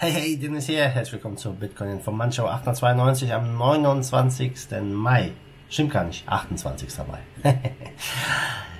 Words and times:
Hey, 0.00 0.12
hey, 0.12 0.36
Dennis 0.36 0.66
hier. 0.66 0.84
Herzlich 0.84 1.14
willkommen 1.14 1.36
zur 1.36 1.54
Bitcoin 1.54 1.90
Informantshow 1.90 2.46
892 2.46 3.34
am 3.34 3.58
29. 3.58 4.52
Mai. 4.92 5.32
Stimmt 5.68 5.90
gar 5.90 6.04
nicht, 6.04 6.22
28. 6.28 6.88
Mai. 6.98 7.18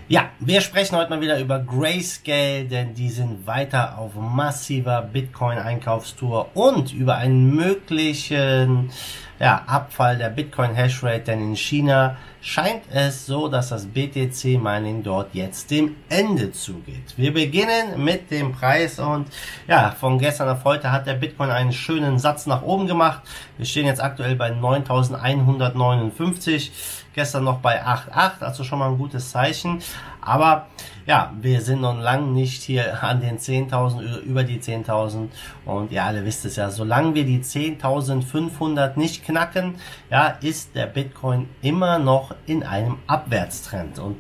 ja, 0.09 0.31
wir 0.39 0.61
sprechen 0.61 0.97
heute 0.97 1.11
mal 1.11 1.21
wieder 1.21 1.41
über 1.41 1.59
Grayscale, 1.59 2.67
denn 2.67 2.95
die 2.95 3.09
sind 3.09 3.49
weiter 3.49 3.99
auf 3.99 4.15
massiver 4.15 5.03
Bitcoin-Einkaufstour 5.03 6.51
und 6.55 6.93
über 6.93 7.17
einen 7.17 7.53
möglichen 7.53 8.93
ja, 9.41 9.63
Abfall 9.67 10.19
der 10.19 10.31
Bitcoin 10.31 10.75
Hashrate, 10.75 11.25
denn 11.25 11.41
in 11.41 11.57
China 11.57 12.17
scheint 12.41 12.83
es 12.93 13.27
so, 13.27 13.49
dass 13.49 13.71
das 13.71 13.87
BTC 13.87 14.61
Mining 14.61 15.03
dort 15.03 15.35
jetzt 15.35 15.71
dem 15.71 15.97
Ende 16.09 16.53
zugeht. 16.53 17.15
Wir 17.17 17.33
beginnen 17.33 18.03
mit 18.03 18.31
dem 18.31 18.53
Preis 18.53 18.99
und 18.99 19.29
ja, 19.67 19.91
von 19.93 20.19
gestern 20.19 20.49
auf 20.49 20.65
heute 20.65 20.93
hat 20.93 21.07
der 21.07 21.15
Bitcoin 21.15 21.51
einen 21.51 21.73
schönen 21.73 22.19
Satz 22.19 22.47
nach 22.47 22.63
oben 22.63 22.87
gemacht. 22.87 23.23
Wir 23.57 23.67
stehen 23.67 23.87
jetzt 23.87 24.03
aktuell 24.03 24.37
bei 24.37 24.51
9159, 24.51 26.73
gestern 27.15 27.45
noch 27.45 27.59
bei 27.59 27.85
8,8, 27.85 28.41
also 28.41 28.65
schon 28.65 28.79
mal 28.79 28.91
ein 28.91 28.99
gutes 28.99 29.31
Zeichen. 29.31 29.83
Aber 30.29 30.67
ja, 31.07 31.33
wir 31.41 31.63
sind 31.63 31.81
noch 31.81 31.99
lang 31.99 32.35
nicht 32.35 32.63
hier 32.63 33.03
an 33.03 33.23
den 33.23 33.39
10.000, 33.39 34.21
über 34.21 34.45
die 34.45 34.61
10.000. 34.61 35.29
Und 35.65 35.91
ja, 35.91 36.05
alle 36.05 36.25
wisst 36.27 36.45
es 36.45 36.57
ja, 36.57 36.71
solange 36.71 37.15
wir 37.15 37.25
die 37.25 37.41
10.500 37.41 38.99
nicht 38.99 39.25
knacken, 39.25 39.77
ja, 40.11 40.27
ist 40.43 40.75
der 40.75 40.87
Bitcoin 40.87 41.49
immer 41.63 41.99
noch 41.99 42.35
in 42.45 42.63
einem 42.63 42.99
Abwärtstrend. 43.07 43.99
Und 43.99 44.19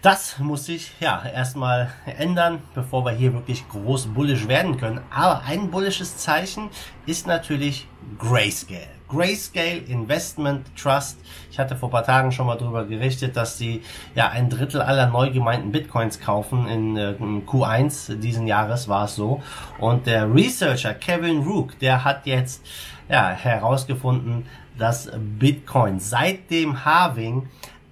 das 0.00 0.38
muss 0.38 0.66
sich 0.66 0.92
ja 1.00 1.22
erstmal 1.22 1.90
ändern, 2.18 2.62
bevor 2.74 3.04
wir 3.04 3.12
hier 3.12 3.34
wirklich 3.34 3.68
groß 3.68 4.06
bullish 4.06 4.48
werden 4.48 4.78
können. 4.78 5.00
Aber 5.10 5.42
ein 5.42 5.70
bullisches 5.70 6.16
Zeichen 6.16 6.70
ist 7.04 7.26
natürlich 7.26 7.86
Grayscale. 8.18 8.88
Grayscale 9.14 9.78
Investment 9.86 10.66
Trust. 10.76 11.18
Ich 11.50 11.58
hatte 11.58 11.76
vor 11.76 11.90
paar 11.90 12.04
Tagen 12.04 12.32
schon 12.32 12.46
mal 12.46 12.56
darüber 12.56 12.84
gerichtet, 12.84 13.36
dass 13.36 13.56
sie 13.58 13.82
ja 14.14 14.28
ein 14.28 14.50
Drittel 14.50 14.82
aller 14.82 15.06
neu 15.06 15.30
gemeinten 15.30 15.70
Bitcoins 15.70 16.18
kaufen. 16.18 16.66
In, 16.66 16.96
äh, 16.96 17.14
Q1 17.46 18.16
diesen 18.16 18.46
Jahres 18.46 18.88
war 18.88 19.04
es 19.04 19.14
so. 19.14 19.40
Und 19.78 20.06
der 20.06 20.32
Researcher 20.34 20.94
Kevin 20.94 21.42
Rook, 21.42 21.78
der 21.78 22.04
hat 22.04 22.26
jetzt 22.26 22.64
ja 23.08 23.28
herausgefunden, 23.28 24.46
dass 24.76 25.10
Bitcoin 25.38 26.00
seit 26.00 26.50
dem 26.50 26.84
Halving 26.84 27.48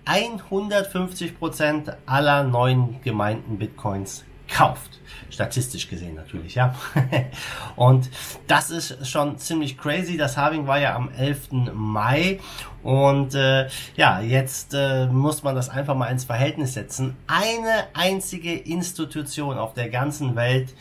150% 0.06 1.94
aller 2.06 2.42
neuen 2.42 3.00
gemeinten 3.02 3.58
Bitcoins 3.58 4.24
kauft. 4.62 5.00
Statistisch 5.30 5.88
gesehen 5.88 6.14
natürlich, 6.14 6.54
ja. 6.54 6.74
und 7.76 8.10
das 8.46 8.70
ist 8.70 9.08
schon 9.08 9.38
ziemlich 9.38 9.78
crazy. 9.78 10.16
Das 10.16 10.36
Halving 10.36 10.66
war 10.66 10.78
ja 10.78 10.94
am 10.94 11.10
11. 11.10 11.72
Mai. 11.72 12.38
Und 12.82 13.34
äh, 13.34 13.68
ja, 13.96 14.20
jetzt 14.20 14.74
äh, 14.74 15.06
muss 15.06 15.42
man 15.42 15.54
das 15.54 15.70
einfach 15.70 15.94
mal 15.94 16.08
ins 16.08 16.24
Verhältnis 16.24 16.74
setzen. 16.74 17.16
Eine 17.26 17.86
einzige 17.94 18.52
Institution 18.52 19.56
auf 19.56 19.72
der 19.72 19.88
ganzen 19.88 20.36
Welt 20.36 20.74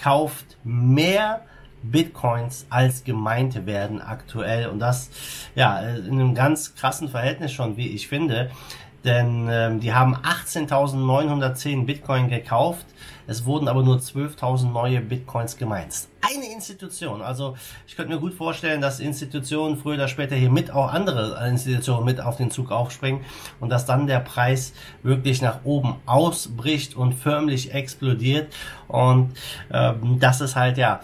kauft 0.00 0.56
mehr 0.62 1.42
Bitcoins 1.82 2.66
als 2.70 3.04
gemeint 3.04 3.66
werden 3.66 4.00
aktuell. 4.00 4.68
Und 4.68 4.78
das 4.78 5.10
ja 5.54 5.80
in 5.80 6.12
einem 6.12 6.34
ganz 6.34 6.74
krassen 6.74 7.08
Verhältnis 7.08 7.52
schon, 7.52 7.76
wie 7.76 7.88
ich 7.88 8.08
finde 8.08 8.50
denn 9.06 9.48
ähm, 9.50 9.80
die 9.80 9.94
haben 9.94 10.16
18.910 10.16 11.86
Bitcoin 11.86 12.28
gekauft. 12.28 12.86
Es 13.28 13.44
wurden 13.44 13.68
aber 13.68 13.82
nur 13.82 13.96
12.000 13.96 14.70
neue 14.70 15.00
Bitcoins 15.00 15.56
gemeint. 15.56 16.08
Eine 16.20 16.52
Institution. 16.52 17.22
Also 17.22 17.56
ich 17.86 17.96
könnte 17.96 18.12
mir 18.12 18.20
gut 18.20 18.34
vorstellen, 18.34 18.80
dass 18.80 19.00
Institutionen 19.00 19.76
früher 19.76 19.94
oder 19.94 20.08
später 20.08 20.36
hier 20.36 20.50
mit 20.50 20.70
auch 20.70 20.92
andere 20.92 21.44
Institutionen 21.48 22.04
mit 22.04 22.20
auf 22.20 22.36
den 22.36 22.50
Zug 22.50 22.70
aufspringen 22.70 23.22
und 23.60 23.70
dass 23.70 23.86
dann 23.86 24.06
der 24.06 24.20
Preis 24.20 24.74
wirklich 25.02 25.40
nach 25.40 25.60
oben 25.64 25.96
ausbricht 26.06 26.96
und 26.96 27.14
förmlich 27.14 27.74
explodiert. 27.74 28.52
Und 28.88 29.32
ähm, 29.72 30.18
das 30.20 30.40
ist 30.40 30.56
halt 30.56 30.78
ja 30.78 31.00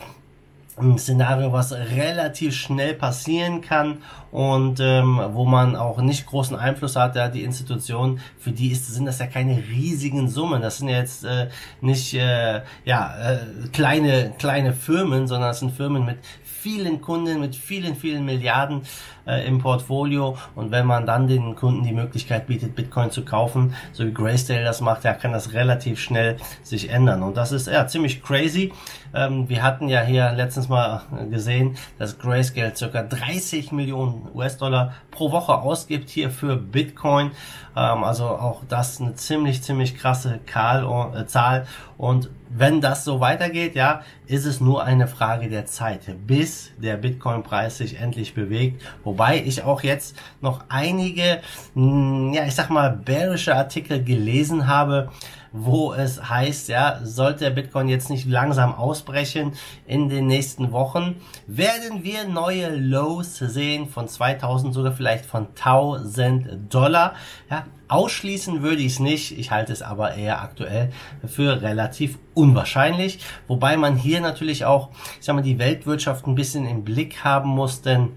ein 0.76 0.98
Szenario, 0.98 1.52
was 1.52 1.72
relativ 1.72 2.54
schnell 2.54 2.94
passieren 2.94 3.60
kann 3.60 3.98
und 4.30 4.80
ähm, 4.80 5.20
wo 5.32 5.44
man 5.44 5.76
auch 5.76 6.00
nicht 6.00 6.26
großen 6.26 6.56
Einfluss 6.56 6.96
hat. 6.96 7.14
Ja, 7.14 7.28
die 7.28 7.42
Institutionen, 7.42 8.20
für 8.38 8.52
die 8.52 8.70
ist, 8.70 8.86
sind 8.86 9.04
das 9.04 9.18
ja 9.18 9.26
keine 9.26 9.62
riesigen 9.68 10.28
Summen. 10.28 10.62
Das 10.62 10.78
sind 10.78 10.88
jetzt 10.88 11.24
äh, 11.24 11.48
nicht 11.82 12.14
äh, 12.14 12.62
ja 12.84 13.14
äh, 13.18 13.38
kleine 13.72 14.32
kleine 14.38 14.72
Firmen, 14.72 15.26
sondern 15.26 15.50
das 15.50 15.60
sind 15.60 15.72
Firmen 15.72 16.06
mit 16.06 16.18
vielen 16.42 17.00
Kunden, 17.00 17.40
mit 17.40 17.56
vielen, 17.56 17.96
vielen 17.96 18.24
Milliarden 18.24 18.82
äh, 19.26 19.46
im 19.46 19.58
Portfolio. 19.58 20.36
Und 20.54 20.70
wenn 20.70 20.86
man 20.86 21.06
dann 21.06 21.26
den 21.26 21.56
Kunden 21.56 21.84
die 21.84 21.92
Möglichkeit 21.92 22.46
bietet, 22.46 22.74
Bitcoin 22.74 23.10
zu 23.10 23.24
kaufen, 23.24 23.74
so 23.92 24.04
wie 24.04 24.12
Grayscale 24.12 24.64
das 24.64 24.80
macht, 24.80 25.04
ja, 25.04 25.12
kann 25.14 25.32
das 25.32 25.52
relativ 25.52 26.00
schnell 26.00 26.36
sich 26.62 26.90
ändern. 26.90 27.22
Und 27.22 27.36
das 27.36 27.52
ist 27.52 27.68
ja 27.68 27.86
ziemlich 27.86 28.22
crazy. 28.22 28.72
Ähm, 29.14 29.48
wir 29.48 29.62
hatten 29.62 29.88
ja 29.88 30.02
hier 30.02 30.32
letztens 30.32 30.68
mal 30.68 31.02
gesehen, 31.30 31.76
dass 31.98 32.18
Grayscale 32.18 32.74
circa 32.74 33.02
30 33.02 33.72
Millionen 33.72 34.28
US-Dollar 34.34 34.94
pro 35.10 35.30
Woche 35.32 35.54
ausgibt 35.54 36.10
hier 36.10 36.30
für 36.30 36.56
Bitcoin. 36.56 37.32
Ähm, 37.76 38.04
also 38.04 38.26
auch 38.26 38.62
das 38.68 39.00
eine 39.00 39.14
ziemlich, 39.14 39.62
ziemlich 39.62 39.96
krasse 39.96 40.40
äh, 40.44 41.26
Zahl. 41.26 41.66
Und 41.96 42.30
wenn 42.48 42.80
das 42.80 43.04
so 43.04 43.20
weitergeht, 43.20 43.74
ja, 43.74 44.02
ist 44.26 44.44
es 44.44 44.60
nur 44.60 44.84
eine 44.84 45.06
Frage 45.06 45.48
der 45.48 45.66
Zeit, 45.66 46.00
bis 46.26 46.70
der 46.76 46.96
Bitcoin-Preis 46.96 47.78
sich 47.78 47.98
endlich 47.98 48.34
bewegt. 48.34 48.82
Wobei 49.12 49.42
ich 49.44 49.62
auch 49.62 49.82
jetzt 49.82 50.16
noch 50.40 50.64
einige, 50.70 51.42
hm, 51.74 52.32
ja, 52.32 52.46
ich 52.46 52.54
sag 52.54 52.70
mal, 52.70 52.88
bärische 52.88 53.54
Artikel 53.54 54.02
gelesen 54.02 54.68
habe, 54.68 55.10
wo 55.52 55.92
es 55.92 56.30
heißt, 56.30 56.70
ja, 56.70 57.00
sollte 57.04 57.40
der 57.40 57.50
Bitcoin 57.50 57.90
jetzt 57.90 58.08
nicht 58.08 58.24
langsam 58.24 58.74
ausbrechen 58.74 59.52
in 59.86 60.08
den 60.08 60.28
nächsten 60.28 60.72
Wochen, 60.72 61.16
werden 61.46 62.02
wir 62.04 62.26
neue 62.26 62.74
Lows 62.74 63.36
sehen 63.36 63.86
von 63.86 64.08
2000, 64.08 64.72
sogar 64.72 64.92
vielleicht 64.92 65.26
von 65.26 65.48
1000 65.48 66.72
Dollar. 66.72 67.12
Ja, 67.50 67.66
ausschließen 67.88 68.62
würde 68.62 68.80
ich 68.80 68.94
es 68.94 68.98
nicht. 68.98 69.38
Ich 69.38 69.50
halte 69.50 69.74
es 69.74 69.82
aber 69.82 70.14
eher 70.14 70.40
aktuell 70.40 70.90
für 71.26 71.60
relativ 71.60 72.18
unwahrscheinlich. 72.32 73.18
Wobei 73.46 73.76
man 73.76 73.96
hier 73.96 74.22
natürlich 74.22 74.64
auch, 74.64 74.88
ich 75.20 75.26
sag 75.26 75.36
mal, 75.36 75.42
die 75.42 75.58
Weltwirtschaft 75.58 76.26
ein 76.26 76.34
bisschen 76.34 76.66
im 76.66 76.82
Blick 76.82 77.24
haben 77.24 77.50
muss, 77.50 77.82
denn 77.82 78.12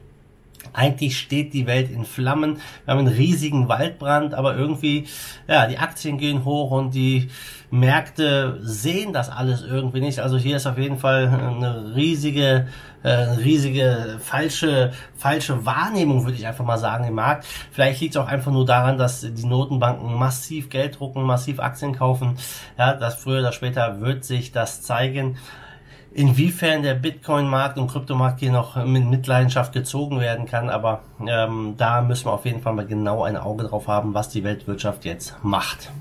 eigentlich 0.73 1.17
steht 1.17 1.53
die 1.53 1.67
Welt 1.67 1.91
in 1.91 2.05
Flammen. 2.05 2.57
Wir 2.85 2.93
haben 2.93 2.99
einen 2.99 3.15
riesigen 3.15 3.67
Waldbrand, 3.67 4.33
aber 4.33 4.55
irgendwie, 4.55 5.07
ja, 5.47 5.67
die 5.67 5.77
Aktien 5.77 6.17
gehen 6.17 6.45
hoch 6.45 6.71
und 6.71 6.93
die 6.93 7.29
Märkte 7.71 8.59
sehen 8.61 9.13
das 9.13 9.29
alles 9.29 9.61
irgendwie 9.61 10.01
nicht. 10.01 10.19
Also 10.19 10.37
hier 10.37 10.57
ist 10.57 10.67
auf 10.67 10.77
jeden 10.77 10.97
Fall 10.97 11.27
eine 11.27 11.95
riesige, 11.95 12.67
äh, 13.03 13.09
riesige 13.09 14.17
falsche, 14.19 14.93
falsche 15.15 15.65
Wahrnehmung, 15.65 16.25
würde 16.25 16.37
ich 16.37 16.47
einfach 16.47 16.65
mal 16.65 16.77
sagen, 16.77 17.05
im 17.05 17.15
Markt. 17.15 17.45
Vielleicht 17.71 18.01
liegt 18.01 18.15
es 18.15 18.21
auch 18.21 18.27
einfach 18.27 18.51
nur 18.51 18.65
daran, 18.65 18.97
dass 18.97 19.21
die 19.21 19.45
Notenbanken 19.45 20.13
massiv 20.13 20.69
Geld 20.69 20.99
drucken, 20.99 21.23
massiv 21.23 21.59
Aktien 21.59 21.95
kaufen. 21.95 22.37
Ja, 22.77 22.93
das 22.93 23.15
früher 23.15 23.39
oder 23.39 23.51
später 23.51 23.99
wird 23.99 24.23
sich 24.23 24.51
das 24.51 24.81
zeigen 24.81 25.37
inwiefern 26.15 26.81
der 26.81 26.95
Bitcoin-Markt 26.95 27.77
und 27.77 27.91
Kryptomarkt 27.91 28.39
hier 28.39 28.51
noch 28.51 28.83
mit 28.85 29.05
Mitleidenschaft 29.05 29.73
gezogen 29.73 30.19
werden 30.19 30.45
kann. 30.45 30.69
Aber 30.69 31.01
ähm, 31.27 31.75
da 31.77 32.01
müssen 32.01 32.25
wir 32.25 32.33
auf 32.33 32.45
jeden 32.45 32.61
Fall 32.61 32.73
mal 32.73 32.87
genau 32.87 33.23
ein 33.23 33.35
Auge 33.35 33.65
drauf 33.65 33.87
haben, 33.87 34.13
was 34.13 34.29
die 34.29 34.43
Weltwirtschaft 34.43 35.03
jetzt 35.05 35.35
macht. 35.43 35.91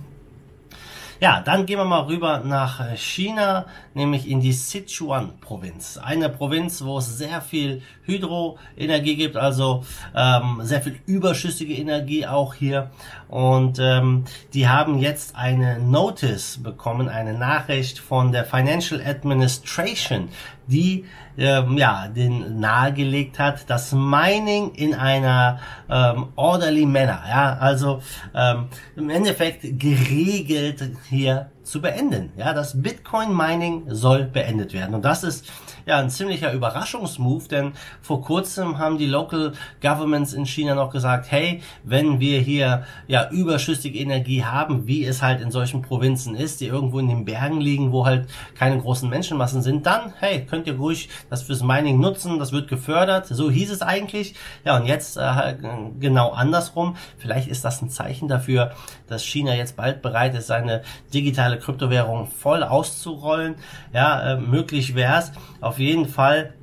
Ja, 1.24 1.40
dann 1.40 1.64
gehen 1.64 1.78
wir 1.78 1.86
mal 1.86 2.02
rüber 2.02 2.42
nach 2.44 2.94
China, 2.96 3.64
nämlich 3.94 4.28
in 4.28 4.42
die 4.42 4.52
Sichuan-Provinz. 4.52 5.96
Eine 5.96 6.28
Provinz, 6.28 6.84
wo 6.84 6.98
es 6.98 7.16
sehr 7.16 7.40
viel 7.40 7.80
Hydroenergie 8.02 9.16
gibt, 9.16 9.38
also 9.38 9.86
ähm, 10.14 10.58
sehr 10.60 10.82
viel 10.82 11.00
überschüssige 11.06 11.72
Energie 11.72 12.26
auch 12.26 12.52
hier. 12.52 12.90
Und 13.28 13.78
ähm, 13.80 14.24
die 14.52 14.68
haben 14.68 14.98
jetzt 14.98 15.34
eine 15.34 15.78
Notice 15.78 16.62
bekommen, 16.62 17.08
eine 17.08 17.32
Nachricht 17.32 18.00
von 18.00 18.30
der 18.30 18.44
Financial 18.44 19.00
Administration, 19.00 20.28
die 20.66 21.04
ähm, 21.36 21.76
ja 21.78 22.08
den 22.08 22.60
nahegelegt 22.60 23.38
hat, 23.38 23.68
das 23.68 23.92
Mining 23.92 24.72
in 24.74 24.94
einer 24.94 25.58
ähm, 25.88 26.28
orderly 26.36 26.86
manner, 26.86 27.22
ja, 27.28 27.56
also 27.58 28.02
ähm, 28.34 28.66
im 28.96 29.10
Endeffekt 29.10 29.62
geregelt 29.78 30.82
hier 31.08 31.50
zu 31.62 31.80
beenden. 31.80 32.32
Ja, 32.36 32.52
das 32.52 32.80
Bitcoin 32.80 33.36
Mining 33.36 33.84
soll 33.88 34.24
beendet 34.24 34.72
werden 34.72 34.94
und 34.94 35.04
das 35.04 35.24
ist 35.24 35.50
ja 35.86 35.98
ein 35.98 36.10
ziemlicher 36.10 36.52
Überraschungsmove, 36.52 37.48
denn 37.48 37.72
vor 38.00 38.22
kurzem 38.22 38.78
haben 38.78 38.98
die 38.98 39.06
Local 39.06 39.52
Governments 39.80 40.32
in 40.32 40.46
China 40.46 40.74
noch 40.74 40.90
gesagt, 40.90 41.30
hey, 41.30 41.62
wenn 41.82 42.20
wir 42.20 42.40
hier 42.40 42.84
ja 43.06 43.28
überschüssige 43.30 43.98
Energie 43.98 44.44
haben, 44.44 44.86
wie 44.86 45.04
es 45.04 45.22
halt 45.22 45.40
in 45.40 45.50
solchen 45.50 45.82
Provinzen 45.82 46.34
ist, 46.34 46.60
die 46.60 46.66
irgendwo 46.66 46.98
in 46.98 47.08
den 47.08 47.24
Bergen 47.24 47.60
liegen, 47.60 47.92
wo 47.92 48.06
halt 48.06 48.28
keine 48.54 48.78
großen 48.78 49.08
Menschenmassen 49.08 49.62
sind, 49.62 49.86
dann, 49.86 50.12
hey, 50.18 50.44
könnt 50.44 50.66
ihr 50.66 50.76
ruhig 50.76 51.08
das 51.30 51.42
fürs 51.42 51.62
Mining 51.62 52.00
nutzen, 52.00 52.38
das 52.38 52.52
wird 52.52 52.68
gefördert, 52.68 53.26
so 53.26 53.50
hieß 53.50 53.70
es 53.70 53.82
eigentlich. 53.82 54.34
Ja, 54.64 54.76
und 54.76 54.86
jetzt 54.86 55.16
äh, 55.16 55.56
genau 56.00 56.30
andersrum. 56.30 56.96
Vielleicht 57.18 57.48
ist 57.48 57.64
das 57.64 57.82
ein 57.82 57.90
Zeichen 57.90 58.28
dafür, 58.28 58.72
dass 59.06 59.24
China 59.24 59.54
jetzt 59.54 59.76
bald 59.76 60.02
bereit 60.02 60.34
ist, 60.34 60.46
seine 60.46 60.82
digitale 61.12 61.58
Kryptowährung 61.58 62.26
voll 62.26 62.62
auszurollen. 62.62 63.56
Ja, 63.92 64.32
äh, 64.32 64.36
möglich 64.36 64.94
wäre 64.94 65.18
es. 65.18 65.32
Jeden 65.78 66.06
Fall 66.06 66.54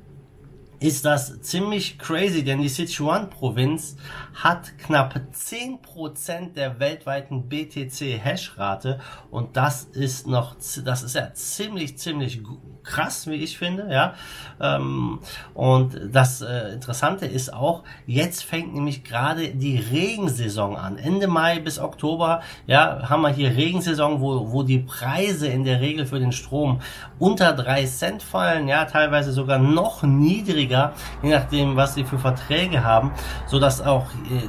ist 0.82 1.04
das 1.04 1.40
ziemlich 1.42 1.98
crazy, 1.98 2.42
denn 2.42 2.60
die 2.60 2.68
Sichuan-Provinz 2.68 3.96
hat 4.34 4.76
knapp 4.78 5.14
10% 5.32 6.54
der 6.54 6.80
weltweiten 6.80 7.48
BTC-Hashrate 7.48 8.98
und 9.30 9.56
das 9.56 9.84
ist 9.84 10.26
noch, 10.26 10.56
das 10.84 11.02
ist 11.02 11.14
ja 11.14 11.32
ziemlich, 11.34 11.98
ziemlich 11.98 12.42
krass, 12.82 13.28
wie 13.28 13.36
ich 13.36 13.58
finde, 13.58 13.88
ja. 13.92 14.14
Ähm, 14.60 15.20
und 15.54 16.00
das 16.10 16.40
äh, 16.42 16.72
Interessante 16.72 17.26
ist 17.26 17.52
auch, 17.52 17.84
jetzt 18.06 18.42
fängt 18.42 18.74
nämlich 18.74 19.04
gerade 19.04 19.50
die 19.50 19.76
Regensaison 19.76 20.76
an. 20.76 20.98
Ende 20.98 21.28
Mai 21.28 21.60
bis 21.60 21.78
Oktober, 21.78 22.42
ja, 22.66 23.08
haben 23.08 23.22
wir 23.22 23.30
hier 23.30 23.56
Regensaison, 23.56 24.20
wo, 24.20 24.52
wo 24.52 24.62
die 24.62 24.78
Preise 24.78 25.46
in 25.46 25.64
der 25.64 25.80
Regel 25.80 26.06
für 26.06 26.18
den 26.18 26.32
Strom 26.32 26.80
unter 27.18 27.52
drei 27.52 27.84
Cent 27.86 28.22
fallen, 28.22 28.66
ja, 28.66 28.84
teilweise 28.84 29.32
sogar 29.32 29.58
noch 29.58 30.02
niedriger, 30.02 30.71
je 31.22 31.30
nachdem, 31.30 31.76
was 31.76 31.94
sie 31.94 32.04
für 32.04 32.18
Verträge 32.18 32.82
haben, 32.82 33.12
so 33.46 33.58
dass 33.58 33.80
auch 33.80 34.06
äh, 34.30 34.48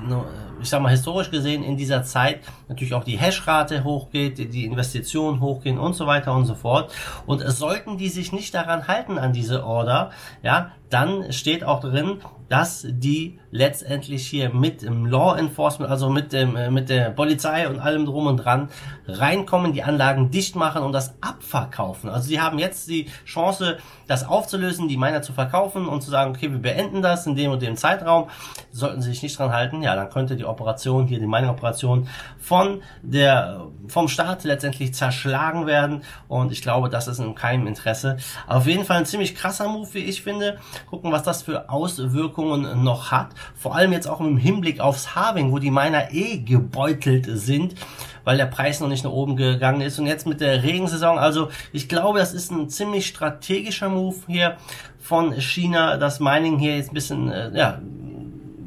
ich 0.63 0.69
sag 0.69 0.81
mal, 0.81 0.89
historisch 0.89 1.29
gesehen 1.29 1.61
in 1.63 1.75
dieser 1.77 2.03
Zeit 2.03 2.39
natürlich 2.67 2.93
auch 2.93 3.03
die 3.03 3.17
Hashrate 3.17 3.83
hochgeht, 3.83 4.37
die 4.53 4.65
Investitionen 4.65 5.41
hochgehen 5.41 5.77
und 5.77 5.93
so 5.93 6.07
weiter 6.07 6.33
und 6.33 6.45
so 6.45 6.55
fort. 6.55 6.93
Und 7.25 7.41
sollten 7.41 7.97
die 7.97 8.09
sich 8.09 8.31
nicht 8.31 8.53
daran 8.53 8.87
halten 8.87 9.17
an 9.17 9.33
diese 9.33 9.65
Order, 9.65 10.11
ja, 10.41 10.71
dann 10.93 11.31
steht 11.33 11.63
auch 11.63 11.79
drin, 11.79 12.19
dass 12.49 12.85
die 12.87 13.39
letztendlich 13.49 14.27
hier 14.27 14.53
mit 14.53 14.83
dem 14.83 15.07
Law 15.07 15.35
Enforcement, 15.35 15.89
also 15.89 16.07
mit 16.07 16.33
dem 16.33 16.55
äh, 16.55 16.69
mit 16.69 16.87
der 16.87 17.09
Polizei 17.09 17.67
und 17.67 17.79
allem 17.79 18.05
drum 18.05 18.27
und 18.27 18.37
dran 18.37 18.69
reinkommen, 19.07 19.73
die 19.73 19.81
Anlagen 19.81 20.29
dicht 20.29 20.55
machen 20.55 20.83
und 20.83 20.91
das 20.91 21.15
abverkaufen. 21.19 22.11
Also 22.11 22.27
sie 22.27 22.39
haben 22.39 22.59
jetzt 22.59 22.87
die 22.89 23.07
Chance, 23.25 23.77
das 24.07 24.27
aufzulösen, 24.27 24.87
die 24.87 24.97
Miner 24.97 25.23
zu 25.23 25.33
verkaufen 25.33 25.87
und 25.87 26.01
zu 26.01 26.11
sagen, 26.11 26.35
okay, 26.35 26.51
wir 26.51 26.59
beenden 26.59 27.01
das 27.01 27.25
in 27.25 27.35
dem 27.35 27.51
und 27.51 27.63
dem 27.63 27.75
Zeitraum. 27.75 28.29
Sollten 28.71 29.01
sie 29.01 29.09
sich 29.09 29.23
nicht 29.23 29.39
dran 29.39 29.51
halten, 29.51 29.81
ja, 29.81 29.95
dann 29.95 30.09
könnte 30.09 30.35
die 30.35 30.45
Operation 30.45 31.07
hier, 31.07 31.17
die 31.19 31.25
Mining-Operation 31.25 32.07
von 32.37 32.62
der 33.01 33.67
vom 33.87 34.07
Staat 34.07 34.43
letztendlich 34.43 34.93
zerschlagen 34.93 35.65
werden 35.65 36.03
und 36.27 36.51
ich 36.51 36.61
glaube, 36.61 36.89
das 36.89 37.07
ist 37.07 37.19
in 37.19 37.35
keinem 37.35 37.67
Interesse. 37.67 38.17
Auf 38.47 38.67
jeden 38.67 38.85
Fall 38.85 38.97
ein 38.97 39.05
ziemlich 39.05 39.35
krasser 39.35 39.67
Move, 39.67 39.93
wie 39.93 39.99
ich 39.99 40.21
finde. 40.21 40.57
Gucken, 40.89 41.11
was 41.11 41.23
das 41.23 41.43
für 41.43 41.69
Auswirkungen 41.69 42.83
noch 42.83 43.11
hat. 43.11 43.29
Vor 43.55 43.75
allem 43.75 43.91
jetzt 43.91 44.07
auch 44.07 44.19
im 44.19 44.37
Hinblick 44.37 44.79
aufs 44.79 45.15
Harving, 45.15 45.51
wo 45.51 45.59
die 45.59 45.71
Miner 45.71 46.11
eh 46.11 46.37
gebeutelt 46.37 47.27
sind, 47.29 47.75
weil 48.23 48.37
der 48.37 48.45
Preis 48.45 48.79
noch 48.79 48.87
nicht 48.87 49.03
nach 49.03 49.11
oben 49.11 49.35
gegangen 49.35 49.81
ist. 49.81 49.99
Und 49.99 50.07
jetzt 50.07 50.25
mit 50.27 50.41
der 50.41 50.63
Regensaison, 50.63 51.17
also 51.17 51.49
ich 51.71 51.89
glaube, 51.89 52.19
das 52.19 52.33
ist 52.33 52.51
ein 52.51 52.69
ziemlich 52.69 53.07
strategischer 53.07 53.89
Move 53.89 54.17
hier 54.27 54.57
von 54.99 55.33
China, 55.33 55.97
das 55.97 56.19
Mining 56.19 56.57
hier 56.57 56.77
jetzt 56.77 56.91
ein 56.91 56.93
bisschen, 56.93 57.29
äh, 57.29 57.51
ja, 57.57 57.79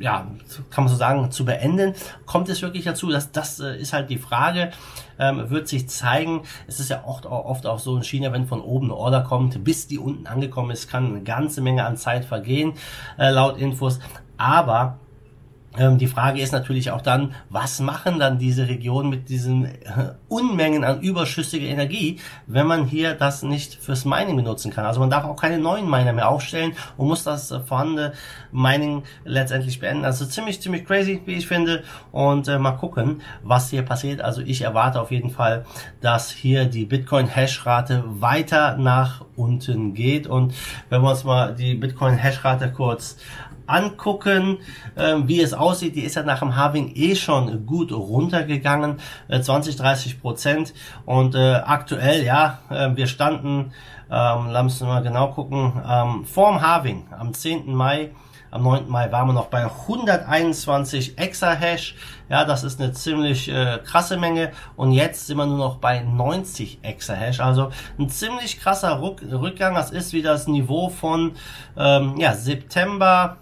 ja, 0.01 0.27
kann 0.71 0.85
man 0.85 0.89
so 0.89 0.97
sagen, 0.97 1.31
zu 1.31 1.45
beenden. 1.45 1.95
Kommt 2.25 2.49
es 2.49 2.63
wirklich 2.63 2.85
dazu? 2.85 3.11
Das, 3.11 3.33
das 3.33 3.61
äh, 3.61 3.79
ist 3.79 3.93
halt 3.93 4.11
die 4.11 4.19
Frage. 4.19 4.71
Ähm, 5.19 5.49
wird 5.51 5.69
sich 5.69 5.89
zeigen. 5.89 6.43
Es 6.67 6.79
ist 6.81 6.91
ja 6.91 7.05
oft, 7.07 7.27
oft 7.27 7.67
auch 7.67 7.79
so 7.79 7.97
in 7.97 8.03
China, 8.03 8.33
wenn 8.33 8.47
von 8.47 8.61
oben 8.61 8.87
eine 8.87 8.95
Order 8.95 9.23
kommt, 9.23 9.65
bis 9.65 9.87
die 9.87 9.99
unten 9.99 10.27
angekommen 10.27 10.71
ist, 10.71 10.91
kann 10.91 11.07
eine 11.07 11.23
ganze 11.23 11.63
Menge 11.63 11.85
an 11.85 11.97
Zeit 11.97 12.25
vergehen, 12.25 12.75
äh, 13.19 13.31
laut 13.31 13.59
Infos. 13.59 13.99
Aber 14.37 14.99
die 15.79 16.07
Frage 16.07 16.41
ist 16.41 16.53
natürlich 16.53 16.91
auch 16.91 17.03
dann, 17.03 17.35
was 17.51 17.81
machen 17.81 18.19
dann 18.19 18.39
diese 18.39 18.69
Regionen 18.69 19.11
mit 19.11 19.29
diesen 19.29 19.67
äh, 19.67 20.15
Unmengen 20.29 20.85
an 20.85 21.01
überschüssiger 21.01 21.67
Energie, 21.67 22.19
wenn 22.47 22.67
man 22.67 22.87
hier 22.87 23.15
das 23.15 23.43
nicht 23.43 23.75
fürs 23.75 24.05
Mining 24.05 24.37
benutzen 24.37 24.73
kann. 24.73 24.87
Also 24.87 25.01
man 25.01 25.11
darf 25.11 25.25
auch 25.25 25.37
keine 25.37 25.59
neuen 25.59 25.89
Miner 25.89 26.13
mehr 26.13 26.29
aufstellen 26.29 26.73
und 26.97 27.09
muss 27.09 27.25
das 27.25 27.51
äh, 27.51 27.61
vorhandene 27.61 28.13
Mining 28.53 29.03
letztendlich 29.25 29.79
beenden. 29.79 30.05
Also 30.05 30.25
ziemlich, 30.25 30.63
ziemlich 30.63 30.87
crazy, 30.87 31.21
wie 31.27 31.35
ich 31.35 31.47
finde. 31.47 31.83
Und 32.11 32.49
äh, 32.49 32.59
mal 32.59 32.73
gucken, 32.73 33.21
was 33.43 33.71
hier 33.71 33.83
passiert. 33.83 34.23
Also 34.23 34.41
ich 34.41 34.63
erwarte 34.63 35.01
auf 35.01 35.11
jeden 35.11 35.31
Fall, 35.31 35.67
dass 36.01 36.31
hier 36.31 36.65
die 36.65 36.87
Bitcoin-Hashrate 36.87 38.05
weiter 38.07 38.77
nach 38.79 39.25
unten 39.37 39.93
geht. 39.93 40.27
Und 40.27 40.55
wenn 40.89 41.03
wir 41.03 41.11
uns 41.11 41.25
mal 41.25 41.55
die 41.55 41.75
Bitcoin-Hashrate 41.75 42.73
kurz 42.73 43.17
angucken, 43.67 44.59
äh, 44.95 45.15
wie 45.25 45.41
es 45.41 45.55
aussieht. 45.55 45.97
Die 45.97 46.03
ist 46.03 46.17
ja 46.17 46.23
nach 46.23 46.41
dem 46.41 46.57
Halving 46.57 46.93
eh 46.95 47.15
schon 47.15 47.67
gut 47.67 47.93
runtergegangen, 47.93 48.97
äh, 49.29 49.41
20, 49.41 49.77
30 49.77 50.21
Prozent. 50.21 50.75
Und 51.05 51.35
äh, 51.35 51.55
aktuell, 51.55 52.25
ja, 52.25 52.61
äh, 52.71 52.91
wir 52.95 53.07
standen, 53.07 53.73
ähm, 54.11 54.49
lass 54.51 54.63
uns 54.63 54.81
mal 54.81 55.03
genau 55.03 55.29
gucken, 55.29 55.73
ähm, 55.89 56.25
vorm 56.25 56.61
Halving 56.61 57.07
am 57.11 57.33
10. 57.35 57.75
Mai 57.75 58.11
am 58.57 58.63
9. 58.63 58.89
Mai 58.89 59.11
waren 59.13 59.29
wir 59.29 59.33
noch 59.33 59.49
bei 59.49 59.65
121 59.65 61.19
Exahash. 61.19 61.95
Ja, 62.29 62.45
das 62.45 62.65
ist 62.65 62.81
eine 62.81 62.93
ziemlich 62.93 63.49
äh, 63.49 63.79
krasse 63.85 64.17
Menge. 64.17 64.53
Und 64.77 64.93
jetzt 64.93 65.27
sind 65.27 65.37
wir 65.37 65.47
nur 65.47 65.59
noch 65.59 65.77
bei 65.77 66.01
90 66.01 66.79
Exahash. 66.83 67.41
Also 67.41 67.71
ein 67.99 68.09
ziemlich 68.09 68.59
krasser 68.59 69.01
Rück 69.03 69.23
Rückgang. 69.31 69.75
Das 69.75 69.91
ist 69.91 70.13
wie 70.13 70.23
das 70.23 70.47
Niveau 70.47 70.89
von 70.89 71.33
ähm, 71.77 72.17
ja, 72.19 72.35
September 72.35 73.37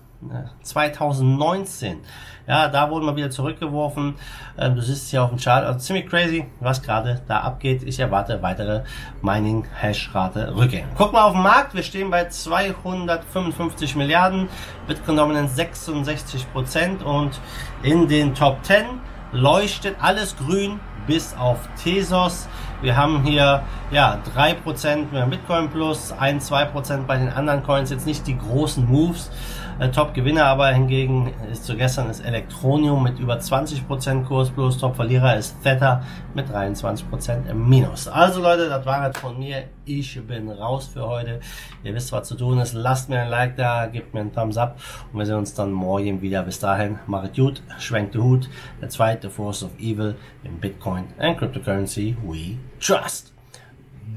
2019. 0.62 1.98
Ja, 2.46 2.68
da 2.68 2.90
wurden 2.90 3.06
wir 3.06 3.16
wieder 3.16 3.30
zurückgeworfen. 3.30 4.16
Ähm, 4.58 4.74
du 4.74 4.82
siehst 4.82 5.10
hier 5.10 5.22
auf 5.22 5.30
dem 5.30 5.38
Chart, 5.38 5.64
also 5.64 5.78
ziemlich 5.78 6.06
crazy, 6.06 6.46
was 6.60 6.82
gerade 6.82 7.22
da 7.26 7.40
abgeht. 7.40 7.82
Ich 7.84 7.98
erwarte 7.98 8.42
weitere 8.42 8.82
Mining 9.22 9.64
Hash 9.74 10.14
Rate 10.14 10.54
Rückgänge. 10.54 10.88
Guck 10.96 11.14
mal 11.14 11.24
auf 11.24 11.32
den 11.32 11.42
Markt, 11.42 11.74
wir 11.74 11.82
stehen 11.82 12.10
bei 12.10 12.28
255 12.28 13.96
Milliarden, 13.96 14.48
Bitcoin 14.86 15.16
Dominance 15.16 15.54
66 15.54 16.52
Prozent 16.52 17.02
und 17.02 17.40
in 17.82 18.08
den 18.08 18.34
Top 18.34 18.62
10 18.64 18.84
leuchtet 19.32 19.96
alles 20.00 20.36
grün 20.36 20.80
bis 21.06 21.34
auf 21.34 21.58
Tesos. 21.82 22.48
Wir 22.82 22.96
haben 22.96 23.22
hier 23.24 23.62
ja 23.90 24.18
3% 24.36 25.12
mehr 25.12 25.26
Bitcoin 25.26 25.70
plus, 25.70 26.12
1-2% 26.12 27.06
bei 27.06 27.16
den 27.16 27.30
anderen 27.30 27.62
Coins, 27.62 27.90
jetzt 27.90 28.06
nicht 28.06 28.26
die 28.26 28.36
großen 28.36 28.86
Moves. 28.86 29.30
Äh, 29.78 29.90
Top-Gewinner 29.90 30.44
aber 30.46 30.68
hingegen 30.68 31.32
ist 31.50 31.64
zu 31.64 31.76
gestern 31.76 32.08
ist 32.08 32.20
Elektronium 32.20 33.02
mit 33.02 33.18
über 33.18 33.36
20% 33.36 34.24
Kurs 34.24 34.50
plus. 34.50 34.78
Top-Verlierer 34.78 35.36
ist 35.36 35.60
Theta 35.62 36.02
mit 36.34 36.48
23% 36.48 37.48
im 37.48 37.68
Minus. 37.68 38.06
Also 38.08 38.40
Leute, 38.40 38.68
das 38.68 38.86
war 38.86 39.10
es 39.10 39.18
von 39.18 39.38
mir. 39.38 39.64
Ich 39.84 40.20
bin 40.26 40.48
raus 40.50 40.90
für 40.92 41.06
heute. 41.06 41.40
Ihr 41.82 41.94
wisst, 41.94 42.12
was 42.12 42.28
zu 42.28 42.36
tun 42.36 42.58
ist. 42.58 42.72
Lasst 42.72 43.08
mir 43.08 43.22
ein 43.22 43.28
Like 43.28 43.56
da, 43.56 43.86
gebt 43.86 44.14
mir 44.14 44.20
einen 44.20 44.32
Thumbs 44.32 44.56
up 44.56 44.78
und 45.12 45.18
wir 45.18 45.26
sehen 45.26 45.36
uns 45.36 45.54
dann 45.54 45.72
morgen 45.72 46.22
wieder. 46.22 46.42
Bis 46.42 46.58
dahin, 46.58 46.98
macht 47.06 47.36
gut, 47.36 47.62
schwenkt 47.78 48.14
den 48.14 48.22
Hut. 48.22 48.48
Der 48.80 48.88
zweite 48.88 49.28
Force 49.28 49.64
of 49.64 49.70
Evil 49.78 50.14
in 50.44 50.58
Bitcoin 50.60 51.04
and 51.18 51.36
Cryptocurrency 51.36 52.16
we 52.22 52.56
trust. 52.80 53.32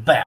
Bam. 0.06 0.24